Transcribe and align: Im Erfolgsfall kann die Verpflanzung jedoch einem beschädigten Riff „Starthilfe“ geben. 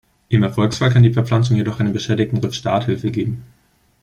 Im 0.29 0.41
Erfolgsfall 0.41 0.89
kann 0.89 1.03
die 1.03 1.13
Verpflanzung 1.13 1.57
jedoch 1.57 1.79
einem 1.79 1.93
beschädigten 1.93 2.39
Riff 2.39 2.55
„Starthilfe“ 2.55 3.11
geben. 3.11 3.43